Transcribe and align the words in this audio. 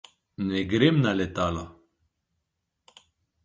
Ne 0.47 0.59
gremo 0.71 0.99
na 1.03 1.11
letalo. 1.19 1.65